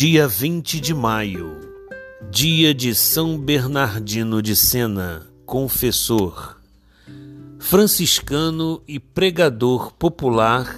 Dia 0.00 0.28
20 0.28 0.78
de 0.78 0.94
maio, 0.94 1.56
dia 2.30 2.72
de 2.72 2.94
São 2.94 3.36
Bernardino 3.36 4.40
de 4.40 4.54
Sena, 4.54 5.26
confessor. 5.44 6.56
Franciscano 7.58 8.80
e 8.86 9.00
pregador 9.00 9.92
popular, 9.92 10.72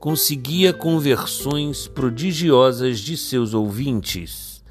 conseguia 0.00 0.72
conversões 0.72 1.86
prodigiosas 1.86 2.98
de 2.98 3.16
seus 3.16 3.54
ouvintes. 3.54 4.64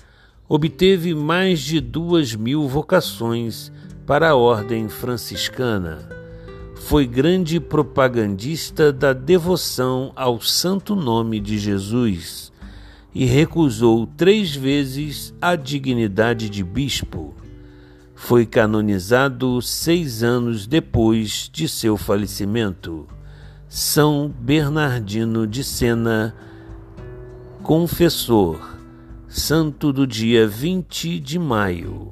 Obteve 0.46 1.16
mais 1.16 1.62
de 1.62 1.80
duas 1.80 2.36
mil 2.36 2.68
vocações 2.68 3.72
para 4.06 4.32
a 4.32 4.36
ordem 4.36 4.90
franciscana. 4.90 6.10
Foi 6.76 7.08
grande 7.08 7.62
propagandista 7.62 8.92
da 8.92 9.14
devoção 9.14 10.12
ao 10.18 10.42
santo 10.42 10.98
nome 10.98 11.40
de 11.40 11.58
Jesus 11.58 12.54
e 13.16 13.24
recusou 13.24 14.06
três 14.06 14.54
vezes 14.54 15.34
a 15.42 15.56
dignidade 15.56 16.50
de 16.50 16.62
bispo. 16.62 17.34
Foi 18.14 18.46
canonizado 18.46 19.62
seis 19.62 20.22
anos 20.22 20.68
depois 20.68 21.50
de 21.52 21.70
seu 21.70 21.96
falecimento. 21.96 23.08
São 23.70 24.34
Bernardino 24.38 25.48
de 25.48 25.64
Sena, 25.64 26.36
confessor, 27.64 28.78
santo 29.30 29.94
do 29.94 30.06
dia 30.06 30.46
20 30.46 31.18
de 31.22 31.40
maio. 31.40 32.12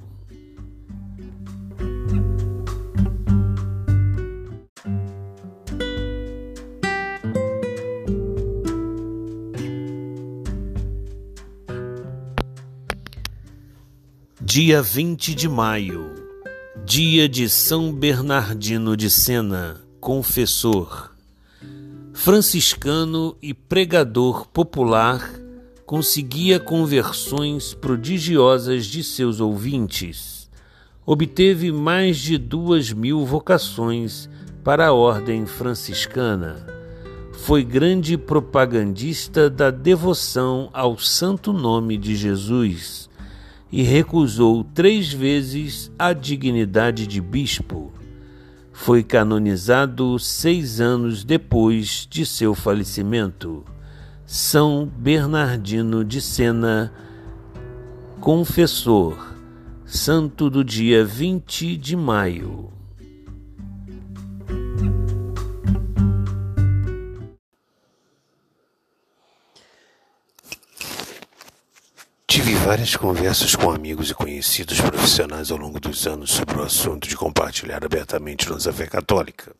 Dia 14.55 14.84
20 14.84 15.34
de 15.34 15.49
maio, 15.49 16.13
dia 16.85 17.27
de 17.27 17.49
São 17.49 17.91
Bernardino 17.91 18.96
de 18.96 19.09
Sena, 19.09 19.82
confessor. 19.99 21.12
Franciscano 22.13 23.35
e 23.41 23.51
pregador 23.51 24.48
popular, 24.48 25.27
conseguia 25.87 26.59
conversões 26.59 27.74
prodigiosas 27.74 28.85
de 28.85 29.04
seus 29.04 29.40
ouvintes. 29.40 30.48
Obteve 31.04 31.71
mais 31.71 32.18
de 32.18 32.37
duas 32.37 32.93
mil 32.93 33.26
vocações 33.26 34.29
para 34.63 34.85
a 34.85 34.93
ordem 34.93 35.48
franciscana. 35.48 36.63
Foi 37.31 37.63
grande 37.63 38.20
propagandista 38.20 39.49
da 39.49 39.71
devoção 39.71 40.70
ao 40.71 40.99
santo 40.99 41.51
nome 41.51 41.98
de 41.98 42.15
Jesus 42.15 43.09
e 43.74 43.82
recusou 43.82 44.63
três 44.63 45.12
vezes 45.12 45.91
a 45.98 46.13
dignidade 46.13 47.07
de 47.07 47.20
bispo. 47.20 47.91
Foi 48.71 49.02
canonizado 49.02 50.20
seis 50.20 50.80
anos 50.80 51.24
depois 51.24 52.07
de 52.07 52.24
seu 52.24 52.54
falecimento. 52.54 53.65
São 54.27 54.85
Bernardino 54.85 56.05
de 56.05 56.21
Sena, 56.21 56.93
confessor, 58.21 59.35
santo 59.84 60.52
do 60.52 60.63
dia 60.63 61.04
20 61.04 61.76
de 61.76 61.96
maio. 61.96 62.73
Várias 72.73 72.95
conversas 72.95 73.56
com 73.56 73.69
amigos 73.69 74.09
e 74.09 74.16
conhecidos 74.16 74.81
profissionais 74.81 75.51
ao 75.51 75.59
longo 75.59 75.79
dos 75.79 76.07
anos 76.07 76.31
sobre 76.31 76.57
o 76.57 76.63
assunto 76.63 77.07
de 77.07 77.16
compartilhar 77.16 77.85
abertamente 77.85 78.50
nossa 78.50 78.73
fé 78.73 78.88
católica. 78.88 79.56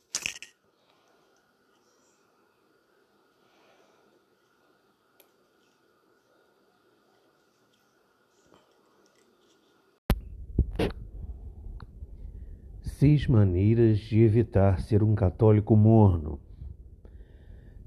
Seis 12.82 13.28
maneiras 13.28 14.00
de 14.00 14.24
evitar 14.24 14.82
ser 14.82 15.04
um 15.04 15.14
católico 15.14 15.76
morno. 15.76 16.40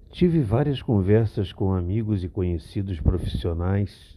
Tive 0.09 0.41
várias 0.41 0.81
conversas 0.81 1.53
com 1.53 1.75
amigos 1.75 2.23
e 2.23 2.29
conhecidos 2.29 3.01
profissionais 3.01 4.16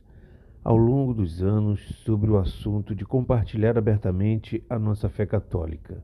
ao 0.63 0.75
longo 0.75 1.13
dos 1.13 1.41
anos 1.41 1.79
sobre 2.05 2.29
o 2.29 2.37
assunto 2.37 2.93
de 2.93 3.05
compartilhar 3.05 3.77
abertamente 3.77 4.63
a 4.69 4.77
nossa 4.77 5.09
fé 5.09 5.25
católica. 5.25 6.03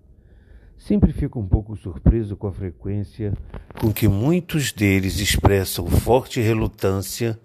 Sempre 0.77 1.13
fico 1.13 1.39
um 1.39 1.47
pouco 1.47 1.75
surpreso 1.75 2.35
com 2.35 2.47
a 2.47 2.51
frequência 2.51 3.33
com 3.79 3.91
que 3.91 4.07
muitos 4.07 4.71
deles 4.71 5.19
expressam 5.19 5.87
forte 5.87 6.41
relutância 6.41 7.39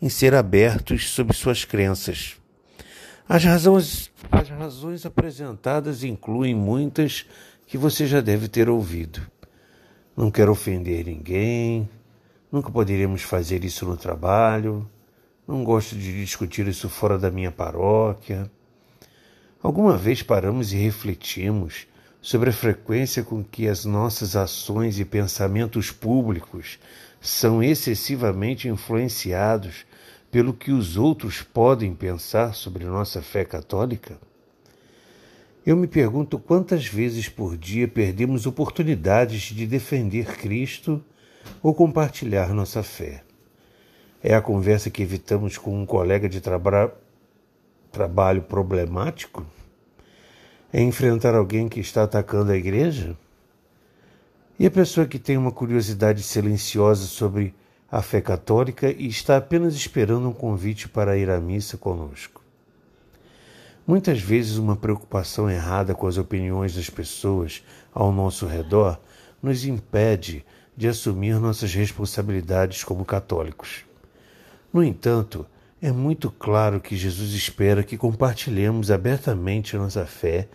em 0.00 0.08
ser 0.08 0.34
abertos 0.34 1.10
sobre 1.10 1.34
suas 1.34 1.64
crenças. 1.64 2.36
As 3.28 3.44
razões, 3.44 4.10
as 4.30 4.48
razões 4.48 5.06
apresentadas 5.06 6.02
incluem 6.02 6.54
muitas 6.54 7.24
que 7.66 7.78
você 7.78 8.06
já 8.06 8.20
deve 8.20 8.48
ter 8.48 8.68
ouvido. 8.68 9.22
Não 10.16 10.30
quero 10.30 10.52
ofender 10.52 11.06
ninguém, 11.06 11.88
nunca 12.50 12.70
poderíamos 12.70 13.22
fazer 13.22 13.64
isso 13.64 13.86
no 13.86 13.96
trabalho, 13.96 14.86
não 15.52 15.64
gosto 15.64 15.94
de 15.94 16.18
discutir 16.18 16.66
isso 16.66 16.88
fora 16.88 17.18
da 17.18 17.30
minha 17.30 17.50
paróquia. 17.50 18.50
Alguma 19.62 19.98
vez 19.98 20.22
paramos 20.22 20.72
e 20.72 20.76
refletimos 20.76 21.86
sobre 22.22 22.48
a 22.48 22.52
frequência 22.54 23.22
com 23.22 23.44
que 23.44 23.68
as 23.68 23.84
nossas 23.84 24.34
ações 24.34 24.98
e 24.98 25.04
pensamentos 25.04 25.90
públicos 25.90 26.78
são 27.20 27.62
excessivamente 27.62 28.66
influenciados 28.66 29.84
pelo 30.30 30.54
que 30.54 30.72
os 30.72 30.96
outros 30.96 31.42
podem 31.42 31.94
pensar 31.94 32.54
sobre 32.54 32.86
nossa 32.86 33.20
fé 33.20 33.44
católica? 33.44 34.18
Eu 35.66 35.76
me 35.76 35.86
pergunto 35.86 36.38
quantas 36.38 36.86
vezes 36.86 37.28
por 37.28 37.58
dia 37.58 37.86
perdemos 37.86 38.46
oportunidades 38.46 39.42
de 39.42 39.66
defender 39.66 40.38
Cristo 40.38 41.04
ou 41.62 41.74
compartilhar 41.74 42.54
nossa 42.54 42.82
fé. 42.82 43.22
É 44.24 44.34
a 44.36 44.40
conversa 44.40 44.88
que 44.88 45.02
evitamos 45.02 45.58
com 45.58 45.82
um 45.82 45.84
colega 45.84 46.28
de 46.28 46.40
traba 46.40 46.94
trabalho 47.90 48.42
problemático? 48.42 49.44
É 50.72 50.80
enfrentar 50.80 51.34
alguém 51.34 51.68
que 51.68 51.80
está 51.80 52.04
atacando 52.04 52.52
a 52.52 52.56
igreja? 52.56 53.16
E 54.56 54.64
a 54.64 54.70
pessoa 54.70 55.08
que 55.08 55.18
tem 55.18 55.36
uma 55.36 55.50
curiosidade 55.50 56.22
silenciosa 56.22 57.04
sobre 57.04 57.52
a 57.90 58.00
fé 58.00 58.20
católica 58.20 58.88
e 58.90 59.08
está 59.08 59.38
apenas 59.38 59.74
esperando 59.74 60.28
um 60.28 60.32
convite 60.32 60.88
para 60.88 61.18
ir 61.18 61.28
à 61.28 61.40
missa 61.40 61.76
conosco? 61.76 62.40
Muitas 63.84 64.20
vezes, 64.20 64.56
uma 64.56 64.76
preocupação 64.76 65.50
errada 65.50 65.96
com 65.96 66.06
as 66.06 66.16
opiniões 66.16 66.76
das 66.76 66.88
pessoas 66.88 67.64
ao 67.92 68.12
nosso 68.12 68.46
redor 68.46 69.00
nos 69.42 69.64
impede 69.64 70.44
de 70.76 70.86
assumir 70.86 71.40
nossas 71.40 71.74
responsabilidades 71.74 72.84
como 72.84 73.04
católicos. 73.04 73.84
No 74.72 74.82
entanto, 74.82 75.44
é 75.82 75.92
muito 75.92 76.30
claro 76.30 76.80
que 76.80 76.96
Jesus 76.96 77.34
espera 77.34 77.82
que 77.82 77.98
compartilhemos 77.98 78.90
abertamente 78.90 79.76
nossa 79.76 80.06
fé 80.06 80.48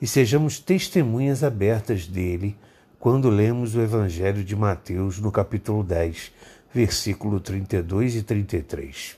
e 0.00 0.06
sejamos 0.06 0.58
testemunhas 0.58 1.42
abertas 1.42 2.06
dele 2.06 2.56
quando 2.98 3.30
lemos 3.30 3.74
o 3.74 3.80
Evangelho 3.80 4.44
de 4.44 4.54
Mateus 4.54 5.18
no 5.18 5.32
capítulo 5.32 5.82
10, 5.82 6.32
versículo 6.74 7.40
32 7.40 8.16
e 8.16 8.22
33. 8.22 9.16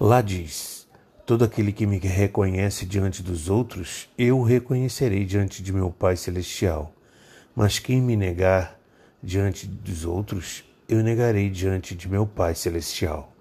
Lá 0.00 0.20
diz: 0.20 0.88
Todo 1.24 1.44
aquele 1.44 1.72
que 1.72 1.86
me 1.86 1.98
reconhece 1.98 2.84
diante 2.84 3.22
dos 3.22 3.48
outros, 3.48 4.08
eu 4.18 4.40
o 4.40 4.42
reconhecerei 4.42 5.24
diante 5.24 5.62
de 5.62 5.72
meu 5.72 5.90
Pai 5.90 6.16
celestial. 6.16 6.92
Mas 7.54 7.78
quem 7.78 8.00
me 8.00 8.16
negar 8.16 8.76
diante 9.22 9.66
dos 9.66 10.04
outros, 10.04 10.64
eu 10.92 11.02
negarei 11.02 11.48
diante 11.48 11.94
de 11.94 12.06
meu 12.06 12.26
Pai 12.26 12.54
Celestial. 12.54 13.32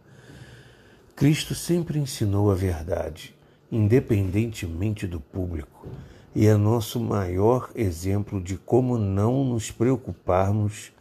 Cristo 1.13 1.53
sempre 1.53 1.99
ensinou 1.99 2.49
a 2.49 2.55
verdade, 2.55 3.35
independentemente 3.69 5.05
do 5.05 5.19
público, 5.19 5.85
e 6.33 6.47
é 6.47 6.55
nosso 6.55 6.97
maior 6.97 7.69
exemplo 7.75 8.41
de 8.41 8.57
como 8.57 8.97
não 8.97 9.43
nos 9.43 9.69
preocuparmos 9.69 10.93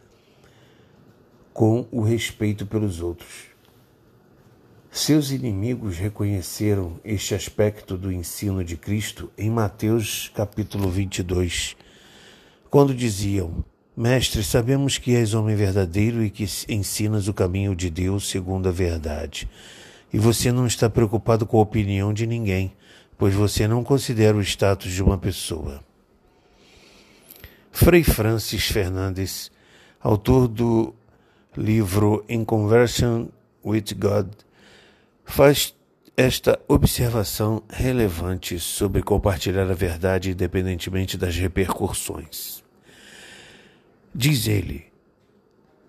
com 1.53 1.87
o 1.89 2.01
respeito 2.01 2.65
pelos 2.65 3.01
outros. 3.01 3.45
Seus 4.91 5.31
inimigos 5.31 5.97
reconheceram 5.97 6.99
este 7.01 7.33
aspecto 7.33 7.97
do 7.97 8.11
ensino 8.11 8.61
de 8.61 8.75
Cristo 8.75 9.31
em 9.37 9.49
Mateus 9.49 10.29
capítulo 10.35 10.89
22, 10.89 11.77
quando 12.69 12.93
diziam: 12.93 13.63
Mestre, 13.95 14.41
sabemos 14.41 14.97
que 14.97 15.15
és 15.15 15.33
homem 15.33 15.55
verdadeiro 15.55 16.23
e 16.23 16.29
que 16.29 16.45
ensinas 16.69 17.27
o 17.27 17.33
caminho 17.33 17.75
de 17.75 17.89
Deus 17.89 18.29
segundo 18.29 18.69
a 18.69 18.71
verdade. 18.71 19.49
E 20.13 20.17
você 20.17 20.51
não 20.51 20.65
está 20.65 20.89
preocupado 20.89 21.45
com 21.45 21.57
a 21.57 21.61
opinião 21.61 22.13
de 22.13 22.25
ninguém, 22.25 22.73
pois 23.17 23.33
você 23.33 23.67
não 23.67 23.83
considera 23.83 24.37
o 24.37 24.41
status 24.41 24.91
de 24.91 25.03
uma 25.03 25.17
pessoa. 25.17 25.83
Frei 27.71 28.03
Francis 28.03 28.65
Fernandes, 28.65 29.51
autor 29.99 30.47
do 30.47 30.95
livro 31.55 32.23
In 32.29 32.45
Conversion 32.45 33.27
with 33.63 33.93
God, 33.97 34.27
faz 35.25 35.75
esta 36.15 36.59
observação 36.67 37.61
relevante 37.69 38.57
sobre 38.59 39.01
compartilhar 39.01 39.69
a 39.69 39.73
verdade 39.73 40.31
independentemente 40.31 41.17
das 41.17 41.35
repercussões. 41.35 42.60
Diz 44.13 44.45
ele: 44.45 44.85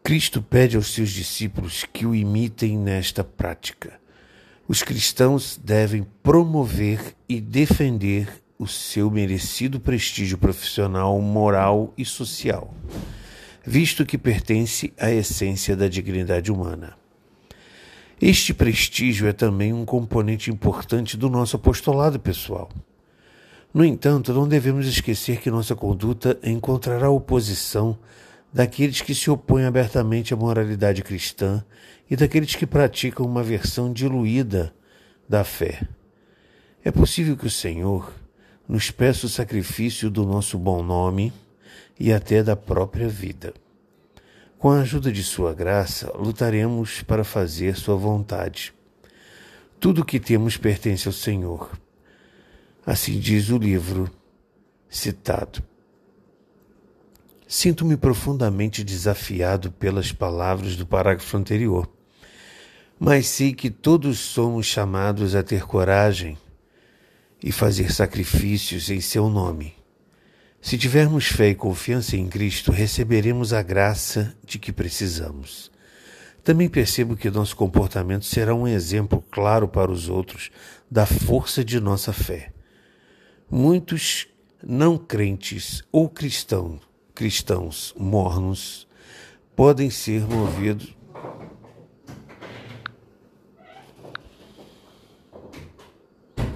Cristo 0.03 0.41
pede 0.41 0.77
aos 0.77 0.95
seus 0.95 1.11
discípulos 1.11 1.85
que 1.93 2.07
o 2.07 2.15
imitem 2.15 2.79
nesta 2.79 3.25
prática. 3.25 4.01
Os 4.69 4.81
cristãos 4.81 5.61
devem 5.63 6.07
promover 6.23 7.17
e 7.29 7.41
defender 7.41 8.41
o 8.57 8.67
seu 8.67 9.11
merecido 9.11 9.81
prestígio 9.81 10.39
profissional, 10.39 11.21
moral 11.21 11.93
e 11.99 12.05
social, 12.05 12.73
visto 13.67 14.07
que 14.07 14.17
pertence 14.17 14.93
à 14.97 15.11
essência 15.11 15.75
da 15.77 15.89
dignidade 15.89 16.53
humana. 16.53 16.97
Este 18.21 18.55
prestígio 18.55 19.27
é 19.27 19.33
também 19.33 19.73
um 19.73 19.85
componente 19.85 20.49
importante 20.49 21.17
do 21.17 21.29
nosso 21.29 21.57
apostolado 21.57 22.21
pessoal. 22.21 22.71
No 23.73 23.85
entanto, 23.85 24.35
não 24.35 24.47
devemos 24.47 24.87
esquecer 24.87 25.41
que 25.41 25.51
nossa 25.51 25.75
conduta 25.75 26.39
encontrará 26.43 27.09
oposição 27.09 27.99
daqueles 28.53 29.01
que 29.01 29.15
se 29.15 29.31
opõem 29.31 29.65
abertamente 29.65 30.35
à 30.35 30.37
moralidade 30.37 31.03
cristã 31.03 31.65
e 32.11 32.15
daqueles 32.15 32.55
que 32.55 32.67
praticam 32.67 33.25
uma 33.25 33.43
versão 33.43 33.91
diluída 33.91 34.75
da 35.27 35.43
fé. 35.43 35.89
É 36.85 36.91
possível 36.91 37.35
que 37.35 37.47
o 37.47 37.51
Senhor 37.51 38.13
nos 38.69 38.91
peça 38.91 39.25
o 39.25 39.31
sacrifício 39.31 40.11
do 40.11 40.27
nosso 40.27 40.59
bom 40.59 40.83
nome 40.83 41.33
e 41.99 42.13
até 42.13 42.43
da 42.43 42.55
própria 42.55 43.09
vida. 43.09 43.55
Com 44.59 44.71
a 44.71 44.81
ajuda 44.81 45.11
de 45.11 45.23
Sua 45.23 45.55
graça, 45.55 46.13
lutaremos 46.15 47.03
para 47.03 47.25
fazer 47.25 47.75
Sua 47.77 47.97
vontade. 47.97 48.75
Tudo 49.81 50.03
o 50.03 50.05
que 50.05 50.21
temos 50.21 50.59
pertence 50.59 51.09
ao 51.09 51.13
Senhor. 51.13 51.71
Assim 52.85 53.21
diz 53.21 53.49
o 53.49 53.59
livro 53.59 54.11
citado. 54.89 55.63
Sinto-me 57.47 57.97
profundamente 57.97 58.83
desafiado 58.83 59.71
pelas 59.71 60.11
palavras 60.11 60.75
do 60.75 60.85
parágrafo 60.85 61.37
anterior, 61.37 61.89
mas 62.99 63.27
sei 63.27 63.53
que 63.53 63.71
todos 63.71 64.19
somos 64.19 64.67
chamados 64.67 65.37
a 65.37 65.43
ter 65.43 65.65
coragem 65.65 66.37
e 67.43 67.53
fazer 67.53 67.93
sacrifícios 67.93 68.91
em 68.91 69.01
seu 69.01 69.29
nome. 69.29 69.75
Se 70.61 70.77
tivermos 70.77 71.27
fé 71.27 71.51
e 71.51 71.55
confiança 71.55 72.17
em 72.17 72.29
Cristo, 72.29 72.73
receberemos 72.73 73.53
a 73.53 73.63
graça 73.63 74.35
de 74.45 74.59
que 74.59 74.73
precisamos. 74.73 75.71
Também 76.43 76.69
percebo 76.69 77.17
que 77.17 77.31
nosso 77.31 77.55
comportamento 77.55 78.25
será 78.25 78.55
um 78.55 78.67
exemplo 78.67 79.23
claro 79.31 79.69
para 79.69 79.91
os 79.91 80.09
outros 80.09 80.51
da 80.91 81.07
força 81.07 81.65
de 81.65 81.79
nossa 81.79 82.13
fé. 82.13 82.52
Muitos 83.55 84.29
não 84.67 84.97
crentes 84.97 85.85
ou 85.93 86.09
cristão, 86.09 86.81
cristãos 87.15 87.93
mornos 87.99 88.89
podem 89.55 89.91
ser 89.91 90.23
movidos 90.27 90.97